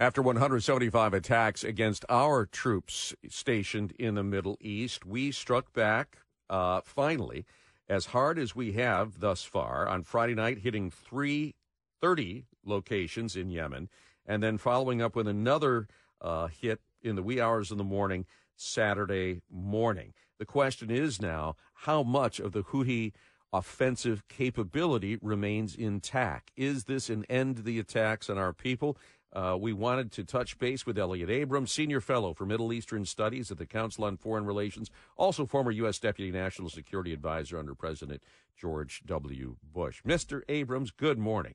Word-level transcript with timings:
After 0.00 0.22
175 0.22 1.12
attacks 1.12 1.64
against 1.64 2.04
our 2.08 2.46
troops 2.46 3.16
stationed 3.28 3.92
in 3.98 4.14
the 4.14 4.22
Middle 4.22 4.56
East, 4.60 5.04
we 5.04 5.32
struck 5.32 5.72
back 5.72 6.18
uh, 6.48 6.82
finally 6.84 7.44
as 7.88 8.06
hard 8.06 8.38
as 8.38 8.54
we 8.54 8.74
have 8.74 9.18
thus 9.18 9.42
far 9.42 9.88
on 9.88 10.04
Friday 10.04 10.36
night, 10.36 10.58
hitting 10.58 10.88
330 10.88 12.44
locations 12.64 13.34
in 13.34 13.50
Yemen, 13.50 13.88
and 14.24 14.40
then 14.40 14.56
following 14.56 15.02
up 15.02 15.16
with 15.16 15.26
another 15.26 15.88
uh, 16.20 16.46
hit 16.46 16.80
in 17.02 17.16
the 17.16 17.22
wee 17.24 17.40
hours 17.40 17.72
of 17.72 17.78
the 17.78 17.82
morning 17.82 18.24
Saturday 18.54 19.40
morning. 19.50 20.14
The 20.38 20.46
question 20.46 20.92
is 20.92 21.20
now 21.20 21.56
how 21.74 22.04
much 22.04 22.38
of 22.38 22.52
the 22.52 22.62
Houthi 22.62 23.14
offensive 23.52 24.28
capability 24.28 25.18
remains 25.20 25.74
intact? 25.74 26.52
Is 26.56 26.84
this 26.84 27.08
an 27.10 27.24
end 27.28 27.56
to 27.56 27.62
the 27.62 27.78
attacks 27.78 28.28
on 28.28 28.38
our 28.38 28.52
people? 28.52 28.96
Uh, 29.32 29.56
we 29.60 29.72
wanted 29.72 30.10
to 30.12 30.24
touch 30.24 30.58
base 30.58 30.86
with 30.86 30.98
Elliott 30.98 31.30
Abrams, 31.30 31.70
Senior 31.70 32.00
Fellow 32.00 32.32
for 32.32 32.46
Middle 32.46 32.72
Eastern 32.72 33.04
Studies 33.04 33.50
at 33.50 33.58
the 33.58 33.66
Council 33.66 34.04
on 34.04 34.16
Foreign 34.16 34.46
Relations, 34.46 34.90
also 35.16 35.44
former 35.44 35.70
U.S. 35.70 35.98
Deputy 35.98 36.32
National 36.32 36.70
Security 36.70 37.12
Advisor 37.12 37.58
under 37.58 37.74
President 37.74 38.22
George 38.56 39.02
W. 39.06 39.56
Bush. 39.62 40.02
Mr. 40.06 40.42
Abrams, 40.48 40.90
good 40.90 41.18
morning. 41.18 41.54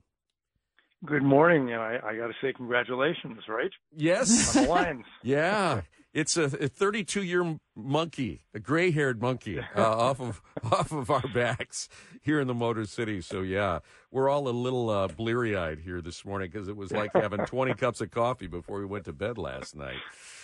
Good 1.06 1.24
morning, 1.24 1.74
and 1.74 1.82
I, 1.82 2.00
I 2.02 2.16
got 2.16 2.28
to 2.28 2.34
say 2.42 2.54
congratulations, 2.54 3.42
right? 3.50 3.72
Yes. 3.96 4.56
On 4.56 4.64
the 4.64 4.70
lines. 4.70 5.06
yeah, 5.24 5.82
it's 6.14 6.38
a 6.38 6.48
32 6.48 7.24
year 7.24 7.58
monkey, 7.76 8.46
a 8.54 8.60
gray 8.60 8.92
haired 8.92 9.22
monkey 9.22 9.60
uh, 9.60 9.66
off 9.76 10.22
of 10.22 10.42
off 10.72 10.94
of 10.94 11.10
our 11.10 11.28
backs 11.34 11.90
here 12.22 12.40
in 12.40 12.48
the 12.48 12.54
Motor 12.54 12.86
City. 12.86 13.20
So 13.20 13.42
yeah, 13.42 13.80
we're 14.12 14.30
all 14.30 14.48
a 14.48 14.52
little 14.52 14.90
uh, 14.90 15.08
bleary 15.10 15.58
eyed 15.58 15.80
here 15.80 16.00
this 16.00 16.24
morning 16.24 16.50
because 16.50 16.70
it 16.70 16.78
was 16.78 16.94
like 16.94 17.12
having 17.16 17.46
20 17.46 17.74
cups 17.74 18.00
of 18.00 18.10
coffee 18.10 18.48
before 18.48 18.80
we 18.80 18.86
went 18.86 19.04
to 19.06 19.14
bed 19.14 19.38
last 19.38 19.76
night. 19.76 20.00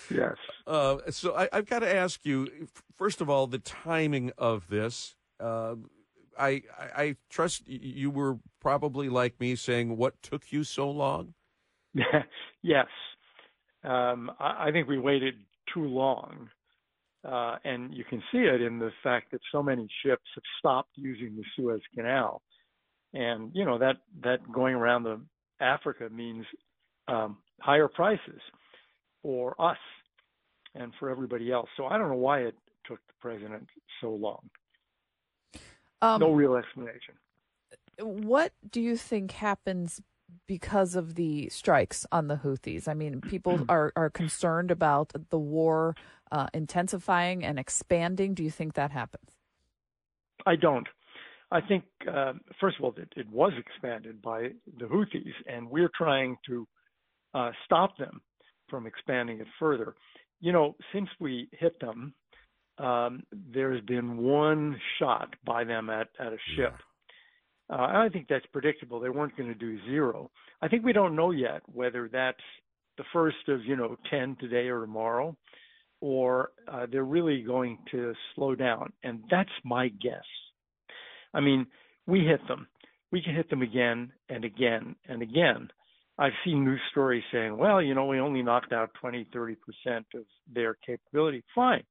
Yes. 0.10 0.36
Uh, 0.68 0.98
so 1.10 1.36
I, 1.36 1.48
have 1.54 1.68
got 1.68 1.80
to 1.80 1.96
ask 1.96 2.26
you 2.26 2.68
first 2.98 3.22
of 3.22 3.30
all 3.30 3.48
the 3.48 3.60
timing 3.60 4.34
of 4.38 4.68
this. 4.68 5.16
I, 6.40 6.64
I 6.78 7.04
I 7.04 7.16
trust 7.30 7.68
you 7.68 8.10
were 8.10 8.38
probably 8.60 9.10
like 9.10 9.40
me 9.40 9.56
saying, 9.56 9.98
"What 9.98 10.22
took 10.22 10.52
you 10.52 10.64
so 10.64 10.90
long?" 10.90 11.34
yes. 12.62 12.88
Um, 13.84 14.32
I, 14.40 14.68
I 14.68 14.72
think 14.72 14.88
we 14.88 15.00
waited 15.00 15.36
too 15.74 15.86
long. 15.86 16.50
Uh, 17.28 17.58
and 17.66 17.94
you 17.94 18.06
can 18.06 18.24
see 18.32 18.38
it 18.38 18.62
in 18.62 18.80
the 18.80 18.92
fact 19.04 19.32
that 19.32 19.42
so 19.52 19.62
many 19.62 19.88
ships 20.06 20.24
have 20.36 20.44
stopped 20.58 20.92
using 20.96 21.36
the 21.36 21.44
Suez 21.56 21.82
Canal. 21.94 22.42
And, 23.14 23.52
you 23.54 23.66
know, 23.66 23.78
that, 23.78 23.98
that 24.24 24.40
going 24.52 24.76
around 24.76 25.04
the 25.04 25.20
Africa 25.60 26.08
means 26.10 26.46
um, 27.08 27.38
higher 27.60 27.90
prices 27.90 28.40
for 29.22 29.60
us 29.62 29.78
and 30.76 30.94
for 31.00 31.10
everybody 31.10 31.52
else. 31.52 31.68
So 31.76 31.88
I 31.88 31.98
don't 31.98 32.10
know 32.10 32.16
why 32.16 32.42
it 32.42 32.56
took 32.86 33.00
the 33.08 33.14
president 33.20 33.68
so 34.00 34.12
long. 34.12 34.50
Um, 36.02 36.22
no 36.22 36.32
real 36.32 36.56
explanation. 36.56 37.16
What 38.00 38.54
do 38.70 38.80
you 38.80 38.96
think 38.96 39.32
happens 39.32 40.02
because 40.48 40.96
of 40.96 41.16
the 41.16 41.50
strikes 41.50 42.06
on 42.12 42.28
the 42.28 42.38
Houthis. 42.38 42.88
I 42.88 42.94
mean, 42.94 43.22
people 43.22 43.66
are, 43.70 43.92
are 43.96 44.10
concerned 44.10 44.72
about 44.72 45.12
the 45.30 45.40
war 45.40 45.96
uh, 46.32 46.48
intensifying 46.54 47.44
and 47.44 47.60
expanding. 47.60 48.34
Do 48.34 48.44
you 48.44 48.52
think 48.52 48.74
that 48.74 48.92
happens? 48.92 49.32
I 50.46 50.56
don't. 50.56 50.88
I 51.52 51.62
think, 51.62 51.84
uh, 52.12 52.34
first 52.62 52.78
of 52.78 52.86
all, 52.86 52.94
it, 52.98 53.12
it, 53.16 53.28
was 53.30 53.54
expanded 53.58 54.22
by 54.22 54.50
the 54.78 54.86
Houthis, 54.86 55.34
and 55.48 55.68
we're 55.68 55.90
trying 55.98 56.38
to 56.46 56.68
uh, 57.34 57.52
stop 57.66 57.98
them 57.98 58.22
from 58.70 58.86
expanding 58.86 59.40
it 59.40 59.48
further. 59.58 59.96
You 60.42 60.52
know, 60.52 60.76
since 60.94 61.10
we 61.20 61.50
hit 61.52 61.80
them, 61.80 62.14
um, 62.80 63.24
there's 63.32 63.82
been 63.86 64.18
one 64.18 64.80
shot 64.98 65.36
by 65.46 65.64
them 65.64 65.90
at, 65.90 66.08
at 66.20 66.34
a 66.34 66.38
ship. 66.56 66.74
Yeah 66.74 66.78
uh, 67.70 67.76
I 67.76 68.10
think 68.12 68.28
that's 68.28 68.46
predictable. 68.48 69.00
They 69.00 69.10
weren't 69.10 69.38
going 69.38 69.50
to 69.50 69.56
do 69.56 69.78
zero. 69.86 70.32
I 70.62 70.68
think 70.68 70.84
we 70.84 70.94
don't 70.94 71.16
know 71.16 71.32
yet 71.32 71.62
whether 71.72 72.10
that's 72.12 72.38
the 72.98 73.04
first 73.14 73.48
of 73.48 73.64
you 73.64 73.76
know 73.76 73.96
ten 74.10 74.36
today 74.40 74.68
or 74.70 74.82
tomorrow, 74.82 75.36
or 76.02 76.52
uh, 76.68 76.88
they're 76.92 77.04
really 77.04 77.42
going 77.42 77.78
to 77.92 78.14
slow 78.36 78.56
down. 78.56 78.92
And 79.04 79.24
that's 79.30 79.50
my 79.64 79.90
guess. 79.90 80.26
I 81.34 81.42
mean, 81.42 81.68
we 82.08 82.22
hit 82.22 82.46
them. 82.48 82.68
We 83.12 83.22
can 83.22 83.36
hit 83.36 83.50
them 83.50 83.62
again 83.62 84.12
and 84.30 84.44
again 84.44 84.96
and 85.08 85.22
again. 85.22 85.70
I've 86.18 86.34
seen 86.44 86.66
news 86.66 86.82
stories 86.92 87.24
saying, 87.32 87.56
well, 87.56 87.82
you 87.82 87.94
know, 87.94 88.06
we 88.08 88.20
only 88.20 88.42
knocked 88.42 88.74
out 88.74 88.90
20, 89.00 89.28
30% 89.34 89.56
of 90.16 90.26
their 90.54 90.76
capability. 90.86 91.44
Fine. 91.56 91.84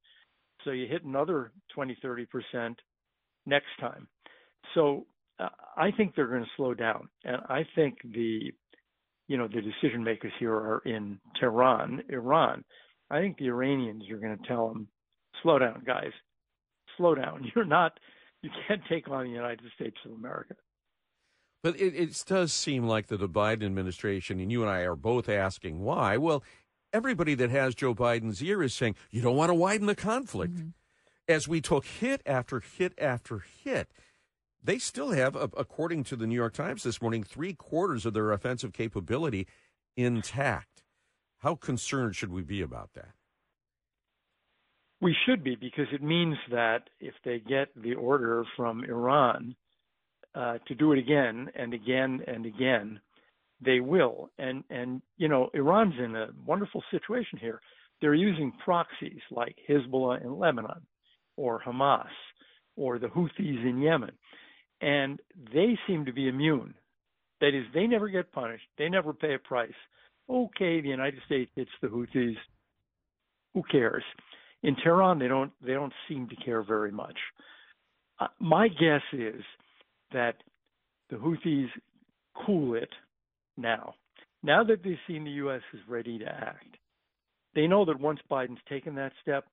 So 0.64 0.70
you 0.70 0.86
hit 0.86 1.04
another 1.04 1.52
20, 1.74 1.96
30% 2.04 2.76
next 3.46 3.66
time. 3.80 4.08
So 4.74 5.06
uh, 5.38 5.48
I 5.76 5.90
think 5.90 6.14
they're 6.14 6.28
going 6.28 6.42
to 6.42 6.50
slow 6.56 6.74
down, 6.74 7.08
and 7.24 7.36
I 7.48 7.64
think 7.74 7.98
the, 8.02 8.52
you 9.28 9.36
know, 9.36 9.48
the 9.48 9.62
decision 9.62 10.02
makers 10.02 10.32
here 10.38 10.54
are 10.54 10.82
in 10.84 11.18
Tehran, 11.40 12.02
Iran. 12.08 12.64
I 13.10 13.20
think 13.20 13.38
the 13.38 13.46
Iranians 13.46 14.04
are 14.10 14.18
going 14.18 14.36
to 14.36 14.48
tell 14.48 14.68
them, 14.68 14.88
slow 15.42 15.58
down, 15.58 15.82
guys, 15.86 16.12
slow 16.96 17.14
down. 17.14 17.50
You're 17.54 17.64
not, 17.64 17.98
you 18.42 18.50
can't 18.66 18.82
take 18.88 19.08
on 19.08 19.24
the 19.24 19.30
United 19.30 19.64
States 19.74 19.96
of 20.04 20.12
America. 20.12 20.54
But 21.62 21.80
it, 21.80 21.94
it 21.94 22.24
does 22.26 22.52
seem 22.52 22.84
like 22.84 23.08
that 23.08 23.18
the 23.18 23.28
Biden 23.28 23.64
administration, 23.64 24.38
and 24.40 24.50
you 24.50 24.62
and 24.62 24.70
I 24.70 24.80
are 24.80 24.94
both 24.94 25.28
asking 25.28 25.80
why. 25.80 26.16
Well, 26.16 26.44
everybody 26.92 27.34
that 27.34 27.50
has 27.50 27.74
Joe 27.74 27.94
Biden's 27.94 28.42
ear 28.42 28.62
is 28.62 28.74
saying 28.74 28.96
you 29.10 29.22
don't 29.22 29.36
want 29.36 29.50
to 29.50 29.54
widen 29.54 29.86
the 29.86 29.94
conflict. 29.94 30.54
Mm-hmm. 30.54 30.68
As 31.28 31.46
we 31.46 31.60
took 31.60 31.84
hit 31.84 32.22
after 32.24 32.60
hit 32.60 32.94
after 32.98 33.40
hit, 33.62 33.90
they 34.62 34.78
still 34.78 35.10
have, 35.10 35.36
according 35.36 36.04
to 36.04 36.16
the 36.16 36.26
New 36.26 36.34
York 36.34 36.54
Times 36.54 36.82
this 36.82 37.02
morning, 37.02 37.22
three 37.22 37.52
quarters 37.52 38.06
of 38.06 38.14
their 38.14 38.32
offensive 38.32 38.72
capability 38.72 39.46
intact. 39.96 40.82
How 41.38 41.54
concerned 41.54 42.16
should 42.16 42.32
we 42.32 42.42
be 42.42 42.62
about 42.62 42.94
that? 42.94 43.10
We 45.00 45.14
should 45.26 45.44
be 45.44 45.54
because 45.54 45.86
it 45.92 46.02
means 46.02 46.36
that 46.50 46.90
if 46.98 47.14
they 47.24 47.38
get 47.38 47.68
the 47.76 47.94
order 47.94 48.44
from 48.56 48.82
Iran 48.82 49.54
uh, 50.34 50.58
to 50.66 50.74
do 50.74 50.92
it 50.92 50.98
again 50.98 51.50
and 51.54 51.72
again 51.72 52.22
and 52.26 52.46
again, 52.46 53.00
they 53.60 53.80
will. 53.80 54.30
And 54.38 54.64
and 54.70 55.02
you 55.16 55.28
know, 55.28 55.50
Iran's 55.54 55.94
in 56.02 56.14
a 56.16 56.28
wonderful 56.46 56.82
situation 56.90 57.38
here. 57.38 57.60
They're 58.00 58.14
using 58.14 58.52
proxies 58.64 59.20
like 59.30 59.56
Hezbollah 59.68 60.22
in 60.22 60.38
Lebanon, 60.38 60.82
or 61.36 61.60
Hamas, 61.60 62.06
or 62.76 62.98
the 62.98 63.08
Houthis 63.08 63.64
in 63.68 63.80
Yemen 63.82 64.12
and 64.80 65.20
they 65.52 65.76
seem 65.86 66.04
to 66.04 66.12
be 66.12 66.28
immune. 66.28 66.74
That 67.40 67.54
is, 67.54 67.64
they 67.74 67.86
never 67.86 68.08
get 68.08 68.32
punished. 68.32 68.64
They 68.78 68.88
never 68.88 69.12
pay 69.12 69.34
a 69.34 69.38
price. 69.38 69.70
Okay, 70.28 70.80
the 70.80 70.88
United 70.88 71.20
States 71.26 71.50
hits 71.54 71.70
the 71.80 71.88
Houthis. 71.88 72.36
Who 73.54 73.62
cares? 73.70 74.02
In 74.62 74.76
Tehran, 74.76 75.18
they 75.18 75.28
don't. 75.28 75.52
They 75.64 75.72
don't 75.72 75.92
seem 76.08 76.28
to 76.28 76.36
care 76.36 76.62
very 76.62 76.90
much. 76.90 77.16
Uh, 78.18 78.26
my 78.40 78.68
guess 78.68 79.02
is 79.12 79.42
that 80.12 80.34
the 81.10 81.16
Houthis 81.16 81.68
cool 82.44 82.74
it 82.74 82.90
now. 83.58 83.94
Now 84.42 84.62
that 84.64 84.82
they've 84.82 84.96
seen 85.06 85.24
the 85.24 85.30
U.S. 85.30 85.62
is 85.74 85.80
ready 85.88 86.18
to 86.18 86.26
act, 86.26 86.76
they 87.54 87.66
know 87.66 87.84
that 87.84 88.00
once 88.00 88.20
Biden's 88.30 88.60
taken 88.68 88.94
that 88.94 89.12
step, 89.20 89.44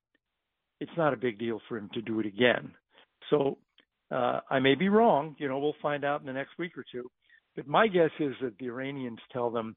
it's 0.80 0.92
not 0.96 1.12
a 1.12 1.16
big 1.16 1.38
deal 1.38 1.60
for 1.68 1.76
him 1.76 1.90
to 1.94 2.02
do 2.02 2.20
it 2.20 2.26
again. 2.26 2.70
So 3.30 3.58
uh, 4.10 4.40
I 4.50 4.60
may 4.60 4.74
be 4.74 4.88
wrong. 4.88 5.34
You 5.38 5.48
know, 5.48 5.58
we'll 5.58 5.74
find 5.82 6.04
out 6.04 6.20
in 6.20 6.26
the 6.26 6.32
next 6.32 6.58
week 6.58 6.76
or 6.76 6.84
two. 6.90 7.10
But 7.56 7.66
my 7.66 7.88
guess 7.88 8.10
is 8.20 8.34
that 8.42 8.56
the 8.58 8.66
Iranians 8.66 9.18
tell 9.32 9.50
them, 9.50 9.74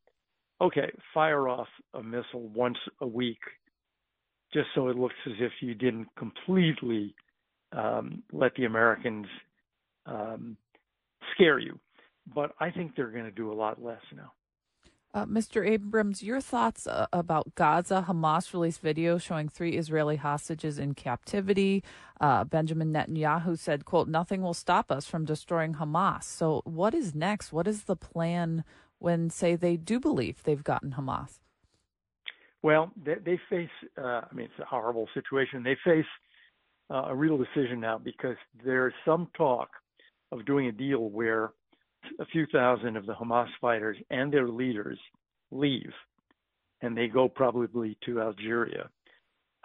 okay, 0.62 0.92
fire 1.14 1.48
off 1.48 1.68
a 1.94 2.04
missile 2.04 2.50
once 2.54 2.78
a 3.02 3.08
week, 3.08 3.40
just 4.54 4.68
so 4.76 4.90
it 4.90 4.98
looks 4.98 5.16
as 5.26 5.34
if 5.40 5.52
you 5.62 5.74
didn't 5.74 6.08
completely 6.18 7.16
um, 7.72 8.24
let 8.34 8.54
the 8.56 8.66
Americans 8.66 9.28
um, 10.06 10.58
scare 11.34 11.60
you. 11.60 11.80
But 12.34 12.54
I 12.60 12.70
think 12.72 12.96
they're 12.96 13.12
going 13.12 13.26
to 13.26 13.32
do 13.32 13.52
a 13.52 13.56
lot 13.56 13.82
less 13.84 14.02
now. 14.16 14.32
Uh, 15.12 15.26
Mr. 15.26 15.68
Abrams, 15.68 16.22
your 16.22 16.40
thoughts 16.40 16.86
uh, 16.86 17.08
about 17.12 17.56
Gaza? 17.56 18.06
Hamas 18.08 18.54
released 18.54 18.80
video 18.80 19.18
showing 19.18 19.50
three 19.50 19.76
Israeli 19.76 20.18
hostages 20.18 20.78
in 20.78 20.94
captivity. 20.94 21.84
Uh, 22.22 22.44
Benjamin 22.44 22.94
Netanyahu 22.94 23.58
said, 23.58 23.86
"quote 23.86 24.08
Nothing 24.08 24.44
will 24.44 24.54
stop 24.54 24.92
us 24.92 25.08
from 25.08 25.26
destroying 25.26 25.76
Hamas." 25.76 26.24
So, 26.26 26.62
what 26.64 26.94
is 26.94 27.16
next? 27.16 27.52
What 27.52 27.68
is 27.68 27.84
the 27.84 27.96
plan 27.96 28.64
when, 29.00 29.32
say, 29.32 29.56
they 29.56 29.78
do 29.78 30.00
believe 30.00 30.44
they've 30.44 30.64
gotten 30.64 30.92
Hamas? 30.92 31.40
Well, 32.62 32.92
they, 33.04 33.16
they 33.16 33.40
face. 33.50 33.70
Uh, 33.98 34.22
I 34.30 34.34
mean, 34.34 34.46
it's 34.46 34.60
a 34.60 34.66
horrible 34.66 35.10
situation. 35.16 35.64
They 35.64 35.78
face 35.84 36.06
uh, 36.92 37.06
a 37.08 37.16
real 37.16 37.38
decision 37.38 37.80
now 37.80 37.98
because 37.98 38.38
there's 38.64 38.94
some 39.06 39.28
talk 39.36 39.70
of 40.32 40.46
doing 40.46 40.68
a 40.68 40.72
deal 40.72 41.10
where 41.10 41.52
a 42.20 42.26
few 42.28 42.46
thousand 42.48 42.98
of 42.98 43.06
the 43.06 43.14
Hamas 43.14 43.48
fighters 43.62 43.98
and 44.10 44.32
their 44.34 44.48
leaders 44.50 45.00
leave. 45.52 45.94
and 46.82 46.98
they 46.98 47.08
go 47.08 47.28
probably 47.28 47.98
to 48.06 48.22
Algeria. 48.22 48.90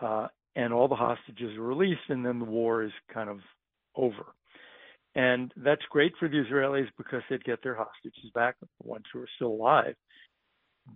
Uh, 0.01 0.29
and 0.57 0.73
all 0.73 0.89
the 0.89 0.95
hostages 0.95 1.57
are 1.57 1.63
released, 1.63 2.01
and 2.09 2.25
then 2.25 2.39
the 2.39 2.45
war 2.45 2.83
is 2.85 2.93
kind 3.13 3.29
of 3.29 3.39
over. 3.97 4.27
And 5.15 5.53
that's 5.57 5.83
great 5.91 6.13
for 6.19 6.29
the 6.29 6.37
Israelis 6.45 6.89
because 6.99 7.23
they'd 7.31 7.45
get 7.45 7.63
their 7.63 7.75
hostages 7.77 8.31
back, 8.35 8.57
the 8.61 8.69
ones 8.89 9.05
who 9.13 9.21
are 9.21 9.29
still 9.37 9.49
alive. 9.51 9.95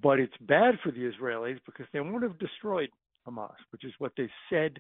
But 0.03 0.21
it's 0.21 0.37
bad 0.41 0.75
for 0.83 0.93
the 0.93 1.11
Israelis 1.11 1.59
because 1.67 1.87
they 1.93 2.01
won't 2.01 2.25
have 2.25 2.39
destroyed 2.39 2.91
Hamas, 3.27 3.55
which 3.71 3.85
is 3.85 3.93
what 3.99 4.13
they 4.17 4.29
said 4.51 4.79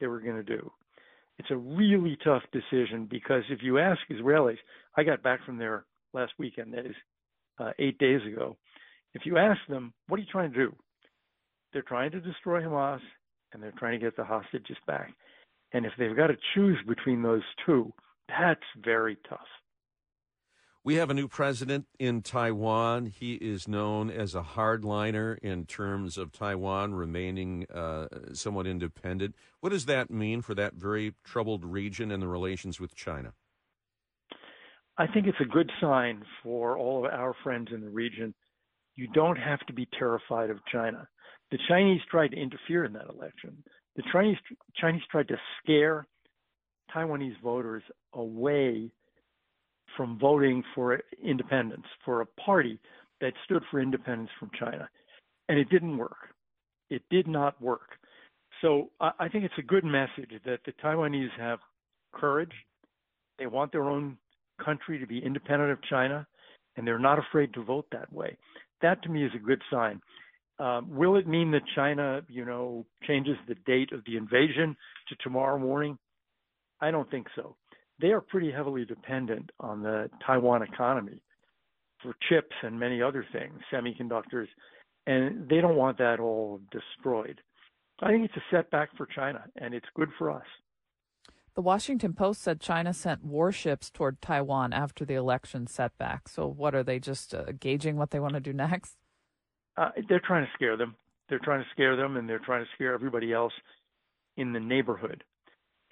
they 0.00 0.06
were 0.06 0.20
going 0.20 0.36
to 0.36 0.42
do. 0.42 0.70
It's 1.38 1.50
a 1.50 1.56
really 1.56 2.16
tough 2.22 2.42
decision 2.52 3.06
because 3.10 3.42
if 3.50 3.62
you 3.62 3.78
ask 3.78 4.00
Israelis, 4.10 4.58
I 4.96 5.02
got 5.02 5.22
back 5.22 5.44
from 5.44 5.58
there 5.58 5.84
last 6.12 6.32
weekend, 6.38 6.74
that 6.74 6.86
is 6.86 6.94
uh, 7.58 7.72
eight 7.78 7.98
days 7.98 8.20
ago. 8.26 8.56
If 9.14 9.26
you 9.26 9.38
ask 9.38 9.60
them, 9.68 9.92
what 10.08 10.18
are 10.18 10.22
you 10.22 10.28
trying 10.30 10.52
to 10.52 10.58
do? 10.58 10.74
They're 11.72 11.82
trying 11.82 12.10
to 12.12 12.20
destroy 12.20 12.62
Hamas 12.62 13.00
and 13.52 13.62
they're 13.62 13.72
trying 13.78 13.98
to 13.98 14.04
get 14.04 14.16
the 14.16 14.24
hostages 14.24 14.76
back. 14.86 15.12
And 15.72 15.86
if 15.86 15.92
they've 15.98 16.16
got 16.16 16.28
to 16.28 16.36
choose 16.54 16.78
between 16.86 17.22
those 17.22 17.42
two, 17.64 17.92
that's 18.28 18.60
very 18.82 19.16
tough. 19.28 19.40
We 20.84 20.96
have 20.96 21.10
a 21.10 21.14
new 21.14 21.28
president 21.28 21.86
in 22.00 22.22
Taiwan. 22.22 23.06
He 23.06 23.34
is 23.34 23.68
known 23.68 24.10
as 24.10 24.34
a 24.34 24.42
hardliner 24.42 25.38
in 25.38 25.64
terms 25.64 26.18
of 26.18 26.32
Taiwan 26.32 26.92
remaining 26.92 27.66
uh, 27.72 28.08
somewhat 28.32 28.66
independent. 28.66 29.36
What 29.60 29.70
does 29.70 29.86
that 29.86 30.10
mean 30.10 30.42
for 30.42 30.56
that 30.56 30.74
very 30.74 31.14
troubled 31.22 31.64
region 31.64 32.10
and 32.10 32.20
the 32.20 32.26
relations 32.26 32.80
with 32.80 32.96
China? 32.96 33.32
I 34.98 35.06
think 35.06 35.28
it's 35.28 35.40
a 35.40 35.44
good 35.44 35.70
sign 35.80 36.24
for 36.42 36.76
all 36.76 37.06
of 37.06 37.12
our 37.12 37.34
friends 37.44 37.68
in 37.72 37.80
the 37.80 37.88
region. 37.88 38.34
You 38.96 39.06
don't 39.14 39.38
have 39.38 39.60
to 39.66 39.72
be 39.72 39.88
terrified 39.96 40.50
of 40.50 40.58
China. 40.70 41.06
The 41.52 41.58
Chinese 41.68 42.00
tried 42.10 42.32
to 42.32 42.36
interfere 42.36 42.84
in 42.84 42.92
that 42.94 43.08
election. 43.08 43.62
The 43.94 44.02
Chinese 44.12 44.38
Chinese 44.74 45.02
tried 45.12 45.28
to 45.28 45.36
scare 45.62 46.08
Taiwanese 46.92 47.40
voters 47.40 47.84
away 48.14 48.90
from 49.96 50.18
voting 50.18 50.62
for 50.74 51.00
independence, 51.22 51.84
for 52.04 52.20
a 52.20 52.26
party 52.26 52.78
that 53.20 53.32
stood 53.44 53.62
for 53.70 53.80
independence 53.80 54.30
from 54.38 54.50
China. 54.58 54.88
And 55.48 55.58
it 55.58 55.68
didn't 55.70 55.96
work. 55.96 56.34
It 56.90 57.02
did 57.10 57.26
not 57.26 57.60
work. 57.60 57.98
So 58.60 58.90
I, 59.00 59.28
think 59.28 59.44
it's 59.44 59.54
a 59.58 59.62
good 59.62 59.84
message 59.84 60.30
that 60.44 60.60
the 60.64 60.72
Taiwanese 60.84 61.30
have 61.38 61.58
courage. 62.12 62.52
They 63.38 63.46
want 63.46 63.72
their 63.72 63.88
own 63.88 64.18
country 64.64 64.98
to 65.00 65.06
be 65.06 65.18
independent 65.18 65.72
of 65.72 65.82
China, 65.90 66.26
and 66.76 66.86
they're 66.86 66.98
not 66.98 67.18
afraid 67.18 67.52
to 67.54 67.64
vote 67.64 67.86
that 67.90 68.12
way. 68.12 68.36
That 68.80 69.02
to 69.02 69.08
me 69.08 69.24
is 69.24 69.32
a 69.34 69.44
good 69.44 69.60
sign. 69.70 70.00
Um, 70.58 70.94
will 70.94 71.16
it 71.16 71.26
mean 71.26 71.50
that 71.52 71.62
China, 71.74 72.20
you 72.28 72.44
know, 72.44 72.86
changes 73.04 73.36
the 73.48 73.56
date 73.66 73.90
of 73.90 74.04
the 74.06 74.16
invasion 74.16 74.76
to 75.08 75.16
tomorrow 75.24 75.58
morning? 75.58 75.98
I 76.80 76.92
don't 76.92 77.10
think 77.10 77.26
so 77.34 77.56
they 78.02 78.10
are 78.10 78.20
pretty 78.20 78.50
heavily 78.50 78.84
dependent 78.84 79.50
on 79.60 79.82
the 79.82 80.10
Taiwan 80.26 80.62
economy 80.62 81.22
for 82.02 82.14
chips 82.28 82.54
and 82.62 82.78
many 82.78 83.00
other 83.00 83.24
things, 83.32 83.60
semiconductors, 83.72 84.48
and 85.06 85.48
they 85.48 85.60
don't 85.60 85.76
want 85.76 85.98
that 85.98 86.18
all 86.20 86.60
destroyed. 86.70 87.40
I 88.00 88.08
think 88.08 88.24
it's 88.24 88.36
a 88.36 88.54
setback 88.54 88.88
for 88.96 89.06
China, 89.06 89.44
and 89.56 89.72
it's 89.72 89.86
good 89.94 90.08
for 90.18 90.30
us. 90.30 90.44
The 91.54 91.62
Washington 91.62 92.12
Post 92.14 92.42
said 92.42 92.60
China 92.60 92.92
sent 92.92 93.24
warships 93.24 93.90
toward 93.90 94.20
Taiwan 94.20 94.72
after 94.72 95.04
the 95.04 95.14
election 95.14 95.66
setback. 95.66 96.28
So, 96.28 96.46
what 96.46 96.74
are 96.74 96.82
they 96.82 96.98
just 96.98 97.34
uh, 97.34 97.44
gauging 97.60 97.96
what 97.96 98.10
they 98.10 98.18
want 98.18 98.34
to 98.34 98.40
do 98.40 98.52
next? 98.52 98.96
Uh, 99.76 99.90
they're 100.08 100.22
trying 100.24 100.44
to 100.44 100.50
scare 100.54 100.76
them. 100.76 100.96
They're 101.28 101.38
trying 101.38 101.62
to 101.62 101.68
scare 101.70 101.94
them, 101.94 102.16
and 102.16 102.28
they're 102.28 102.40
trying 102.40 102.64
to 102.64 102.70
scare 102.74 102.94
everybody 102.94 103.32
else 103.32 103.52
in 104.36 104.52
the 104.52 104.60
neighborhood. 104.60 105.22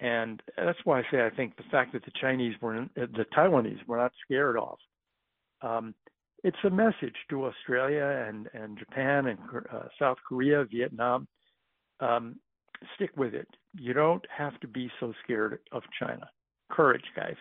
And 0.01 0.41
that's 0.57 0.79
why 0.83 0.99
I 0.99 1.03
say 1.11 1.23
I 1.23 1.29
think 1.29 1.55
the 1.57 1.63
fact 1.71 1.93
that 1.93 2.03
the 2.03 2.11
Chinese 2.19 2.55
were, 2.59 2.87
the 2.95 3.25
Taiwanese 3.37 3.85
were 3.87 3.97
not 3.97 4.11
scared 4.25 4.57
off. 4.57 4.79
Um, 5.61 5.93
it's 6.43 6.57
a 6.65 6.71
message 6.71 7.15
to 7.29 7.45
Australia 7.45 8.25
and, 8.27 8.49
and 8.53 8.79
Japan 8.79 9.27
and 9.27 9.37
uh, 9.71 9.83
South 9.99 10.17
Korea, 10.27 10.65
Vietnam. 10.65 11.27
Um, 11.99 12.37
stick 12.95 13.11
with 13.15 13.35
it. 13.35 13.47
You 13.77 13.93
don't 13.93 14.25
have 14.35 14.59
to 14.61 14.67
be 14.67 14.89
so 14.99 15.13
scared 15.23 15.59
of 15.71 15.83
China. 15.99 16.27
Courage, 16.71 17.05
guys. 17.15 17.35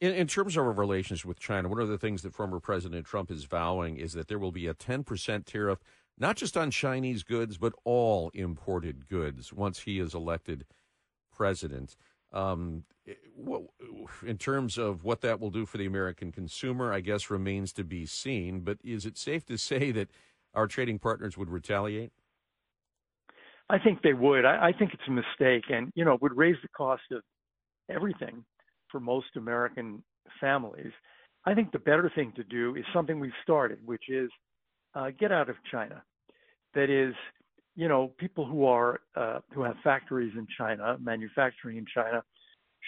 In, 0.00 0.14
in, 0.14 0.26
terms 0.26 0.56
of 0.56 0.64
our 0.64 0.72
relations 0.72 1.22
with 1.22 1.38
China, 1.38 1.68
one 1.68 1.80
of 1.80 1.88
the 1.88 1.98
things 1.98 2.22
that 2.22 2.32
former 2.32 2.60
President 2.60 3.06
Trump 3.06 3.30
is 3.30 3.44
vowing 3.44 3.98
is 3.98 4.14
that 4.14 4.28
there 4.28 4.38
will 4.38 4.52
be 4.52 4.66
a 4.66 4.74
10% 4.74 5.44
tariff, 5.44 5.80
not 6.16 6.36
just 6.36 6.56
on 6.56 6.70
Chinese 6.70 7.22
goods, 7.24 7.58
but 7.58 7.74
all 7.84 8.30
imported 8.32 9.06
goods 9.06 9.52
once 9.52 9.80
he 9.80 9.98
is 9.98 10.14
elected 10.14 10.64
president. 11.34 11.96
Um, 12.32 12.84
in 14.26 14.38
terms 14.38 14.76
of 14.76 15.04
what 15.04 15.20
that 15.20 15.40
will 15.40 15.50
do 15.50 15.66
for 15.66 15.78
the 15.78 15.86
American 15.86 16.32
consumer, 16.32 16.92
I 16.92 17.00
guess 17.00 17.30
remains 17.30 17.72
to 17.74 17.84
be 17.84 18.06
seen. 18.06 18.60
But 18.60 18.78
is 18.82 19.06
it 19.06 19.16
safe 19.16 19.44
to 19.46 19.58
say 19.58 19.92
that 19.92 20.08
our 20.52 20.66
trading 20.66 20.98
partners 20.98 21.36
would 21.36 21.50
retaliate? 21.50 22.12
I 23.68 23.78
think 23.78 24.02
they 24.02 24.12
would. 24.12 24.44
I, 24.44 24.68
I 24.68 24.72
think 24.72 24.92
it's 24.92 25.02
a 25.08 25.10
mistake, 25.10 25.64
and 25.70 25.90
you 25.94 26.04
know, 26.04 26.18
would 26.20 26.36
raise 26.36 26.56
the 26.62 26.68
cost 26.76 27.02
of 27.12 27.22
everything 27.90 28.44
for 28.90 29.00
most 29.00 29.36
American 29.36 30.02
families. 30.40 30.92
I 31.46 31.54
think 31.54 31.72
the 31.72 31.78
better 31.78 32.10
thing 32.14 32.32
to 32.36 32.44
do 32.44 32.74
is 32.76 32.84
something 32.92 33.20
we've 33.20 33.32
started, 33.42 33.78
which 33.84 34.04
is 34.08 34.30
uh, 34.94 35.10
get 35.18 35.32
out 35.32 35.50
of 35.50 35.56
China. 35.70 36.02
That 36.74 36.90
is, 36.90 37.14
you 37.76 37.88
know, 37.88 38.12
people 38.18 38.46
who 38.46 38.64
are 38.66 39.00
uh, 39.16 39.40
who 39.52 39.62
have 39.62 39.76
factories 39.82 40.32
in 40.36 40.46
China, 40.56 40.96
manufacturing 41.00 41.76
in 41.76 41.86
China, 41.92 42.22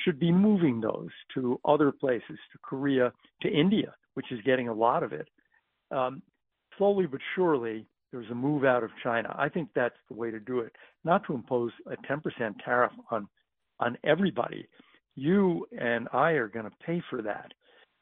should 0.05 0.19
be 0.19 0.31
moving 0.31 0.81
those 0.81 1.11
to 1.35 1.61
other 1.65 1.91
places, 1.93 2.39
to 2.53 2.59
Korea, 2.63 3.13
to 3.43 3.49
India, 3.49 3.95
which 4.15 4.31
is 4.31 4.41
getting 4.45 4.69
a 4.69 4.75
lot 4.75 5.03
of 5.03 5.13
it. 5.13 5.29
Um, 5.91 6.23
slowly 6.79 7.07
but 7.07 7.21
surely, 7.35 7.87
there's 8.13 8.31
a 8.31 8.35
move 8.35 8.65
out 8.65 8.83
of 8.83 8.91
China. 9.03 9.35
I 9.37 9.49
think 9.49 9.69
that's 9.75 9.97
the 10.09 10.17
way 10.17 10.31
to 10.31 10.41
do 10.41 10.61
it, 10.61 10.73
not 11.05 11.27
to 11.27 11.35
impose 11.35 11.73
a 11.87 11.97
10% 12.11 12.21
tariff 12.65 12.93
on 13.11 13.29
on 13.79 13.99
everybody. 14.05 14.67
You 15.17 15.67
and 15.79 16.09
I 16.13 16.33
are 16.33 16.49
going 16.49 16.65
to 16.65 16.77
pay 16.85 17.03
for 17.11 17.23
that 17.23 17.53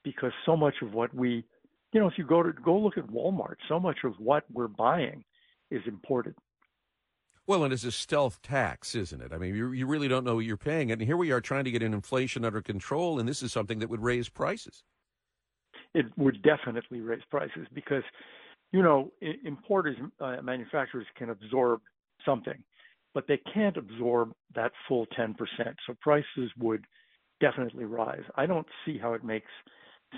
because 0.05 0.33
so 0.47 0.57
much 0.57 0.75
of 0.83 0.93
what 0.93 1.13
we, 1.15 1.45
you 1.93 2.01
know, 2.01 2.07
if 2.07 2.15
you 2.17 2.25
go 2.25 2.43
to 2.43 2.53
go 2.53 2.77
look 2.79 2.99
at 2.99 3.07
Walmart, 3.07 3.57
so 3.69 3.81
much 3.81 3.99
of 4.05 4.13
what 4.19 4.45
we're 4.53 4.69
buying 4.69 5.25
is 5.71 5.83
imported. 5.87 6.35
Well, 7.47 7.65
and 7.65 7.75
it's 7.75 7.85
a 7.85 7.93
stealth 7.93 8.41
tax, 8.41 8.95
isn't 8.95 9.21
it? 9.21 9.33
I 9.33 9.39
mean, 9.39 9.55
you, 9.55 9.73
you 9.73 9.87
really 9.87 10.09
don't 10.09 10.25
know 10.25 10.37
what 10.37 10.47
you're 10.47 10.57
paying. 10.57 10.91
And 10.91 11.01
here 11.01 11.17
we 11.17 11.31
are 11.31 11.43
trying 11.43 11.65
to 11.65 11.71
get 11.71 11.83
an 11.83 11.93
inflation 11.93 12.45
under 12.45 12.63
control, 12.63 13.19
and 13.19 13.29
this 13.29 13.43
is 13.43 13.53
something 13.53 13.81
that 13.81 13.91
would 13.91 14.03
raise 14.03 14.31
prices. 14.31 14.83
It 15.95 16.07
would 16.17 16.43
definitely 16.43 17.01
raise 17.01 17.23
prices 17.31 17.67
because, 17.75 18.03
you 18.73 18.83
know, 18.83 19.13
importers, 19.45 19.97
uh, 20.21 20.37
manufacturers 20.43 21.07
can 21.17 21.31
absorb 21.31 21.83
something, 22.25 22.63
but 23.13 23.27
they 23.29 23.39
can't 23.53 23.77
absorb 23.77 24.33
that 24.55 24.73
full 24.89 25.07
10%. 25.19 25.35
So 25.87 25.95
prices 26.01 26.51
would 26.59 26.85
definitely 27.41 27.85
rise. 27.85 28.23
I 28.37 28.47
don't 28.47 28.67
see 28.87 28.97
how 28.97 29.13
it 29.13 29.23
makes 29.23 29.51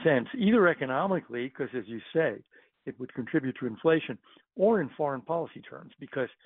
sense, 0.04 0.28
either 0.38 0.68
economically, 0.68 1.48
because 1.48 1.74
as 1.76 1.88
you 1.88 2.00
say, 2.14 2.36
it 2.86 2.98
would 3.00 3.12
contribute 3.14 3.56
to 3.58 3.66
inflation, 3.66 4.16
or 4.54 4.80
in 4.80 4.90
foreign 4.96 5.22
policy 5.22 5.60
terms, 5.68 5.90
because– 5.98 6.28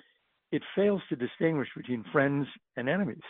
it 0.51 0.61
fails 0.75 1.01
to 1.09 1.15
distinguish 1.15 1.69
between 1.75 2.03
friends 2.11 2.47
and 2.75 2.89
enemies. 2.89 3.21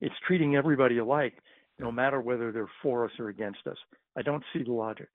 It's 0.00 0.14
treating 0.26 0.56
everybody 0.56 0.98
alike, 0.98 1.34
no 1.78 1.92
matter 1.92 2.20
whether 2.20 2.52
they're 2.52 2.70
for 2.82 3.04
us 3.04 3.12
or 3.18 3.28
against 3.28 3.66
us. 3.66 3.76
I 4.16 4.22
don't 4.22 4.44
see 4.52 4.62
the 4.62 4.72
logic. 4.72 5.08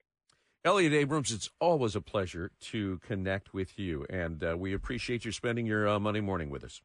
Elliott 0.64 0.92
Abrams, 0.92 1.32
it's 1.32 1.48
always 1.58 1.96
a 1.96 2.02
pleasure 2.02 2.50
to 2.60 2.98
connect 2.98 3.54
with 3.54 3.78
you, 3.78 4.04
and 4.10 4.44
uh, 4.44 4.56
we 4.58 4.74
appreciate 4.74 5.24
you 5.24 5.32
spending 5.32 5.64
your 5.64 5.88
uh, 5.88 5.98
Monday 5.98 6.20
morning 6.20 6.50
with 6.50 6.64
us. 6.64 6.82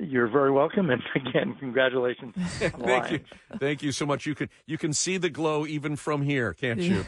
You're 0.00 0.28
very 0.28 0.52
welcome, 0.52 0.90
and 0.90 1.02
again, 1.14 1.56
congratulations. 1.58 2.34
Thank 2.36 3.10
you. 3.10 3.20
Thank 3.58 3.82
you 3.82 3.90
so 3.90 4.06
much. 4.06 4.26
You 4.26 4.34
can 4.34 4.48
you 4.66 4.78
can 4.78 4.92
see 4.92 5.16
the 5.16 5.28
glow 5.28 5.66
even 5.66 5.96
from 5.96 6.22
here, 6.22 6.54
can't 6.54 6.80
you? 6.80 7.04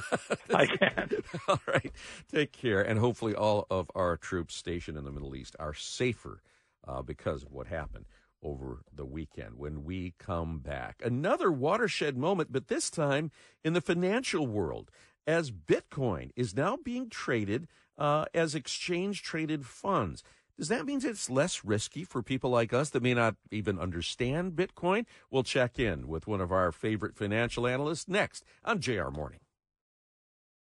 I 0.54 0.66
can. 0.66 1.10
all 1.46 1.60
right. 1.68 1.92
Take 2.32 2.50
care, 2.50 2.82
and 2.82 2.98
hopefully, 2.98 3.34
all 3.34 3.66
of 3.70 3.90
our 3.94 4.16
troops 4.16 4.56
stationed 4.56 4.98
in 4.98 5.04
the 5.04 5.12
Middle 5.12 5.36
East 5.36 5.54
are 5.60 5.74
safer 5.74 6.42
uh, 6.86 7.02
because 7.02 7.44
of 7.44 7.52
what 7.52 7.68
happened 7.68 8.06
over 8.42 8.82
the 8.92 9.06
weekend. 9.06 9.56
When 9.56 9.84
we 9.84 10.14
come 10.18 10.58
back, 10.58 11.00
another 11.04 11.52
watershed 11.52 12.16
moment, 12.16 12.50
but 12.50 12.66
this 12.66 12.90
time 12.90 13.30
in 13.62 13.72
the 13.72 13.80
financial 13.80 14.48
world, 14.48 14.90
as 15.28 15.52
Bitcoin 15.52 16.30
is 16.34 16.56
now 16.56 16.76
being 16.76 17.08
traded 17.08 17.68
uh, 17.98 18.24
as 18.34 18.54
exchange 18.54 19.22
traded 19.22 19.64
funds. 19.64 20.22
Does 20.62 20.68
that 20.68 20.86
mean 20.86 21.00
it's 21.04 21.28
less 21.28 21.64
risky 21.64 22.04
for 22.04 22.22
people 22.22 22.50
like 22.50 22.72
us 22.72 22.90
that 22.90 23.02
may 23.02 23.14
not 23.14 23.34
even 23.50 23.80
understand 23.80 24.52
Bitcoin? 24.52 25.06
We'll 25.28 25.42
check 25.42 25.76
in 25.76 26.06
with 26.06 26.28
one 26.28 26.40
of 26.40 26.52
our 26.52 26.70
favorite 26.70 27.16
financial 27.16 27.66
analysts 27.66 28.06
next 28.06 28.44
on 28.64 28.80
JR 28.80 29.08
Morning. 29.08 29.40